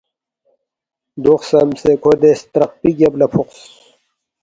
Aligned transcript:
“دو 1.23 1.33
خسمسے 1.41 1.91
کھو 2.01 2.11
دے 2.21 2.31
سترقپی 2.39 2.91
گیب 2.99 3.13
لہ 3.19 3.27
فوقس 3.33 3.59